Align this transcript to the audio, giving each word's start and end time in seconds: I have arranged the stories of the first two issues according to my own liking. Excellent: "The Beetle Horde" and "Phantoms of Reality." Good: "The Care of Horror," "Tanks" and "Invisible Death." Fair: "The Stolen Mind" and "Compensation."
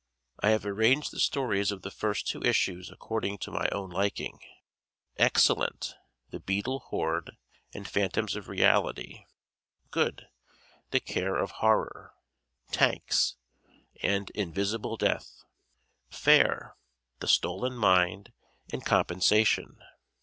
I 0.39 0.49
have 0.49 0.65
arranged 0.65 1.11
the 1.11 1.19
stories 1.19 1.71
of 1.71 1.83
the 1.83 1.91
first 1.91 2.25
two 2.25 2.41
issues 2.41 2.89
according 2.89 3.37
to 3.37 3.51
my 3.51 3.69
own 3.71 3.91
liking. 3.91 4.39
Excellent: 5.17 5.93
"The 6.31 6.39
Beetle 6.39 6.79
Horde" 6.87 7.37
and 7.71 7.87
"Phantoms 7.87 8.35
of 8.35 8.47
Reality." 8.49 9.25
Good: 9.91 10.27
"The 10.89 11.01
Care 11.01 11.35
of 11.35 11.51
Horror," 11.51 12.13
"Tanks" 12.71 13.35
and 14.01 14.31
"Invisible 14.31 14.97
Death." 14.97 15.43
Fair: 16.09 16.77
"The 17.19 17.27
Stolen 17.27 17.75
Mind" 17.75 18.33
and 18.73 18.83
"Compensation." 18.83 19.83